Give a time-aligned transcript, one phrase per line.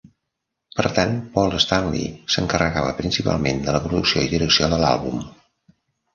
[0.77, 2.07] Per tant, Paul Stanley
[2.37, 5.23] s'encarregava principalment de la producció i direcció de l'àlbum.